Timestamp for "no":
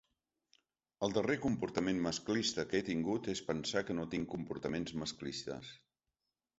4.01-4.09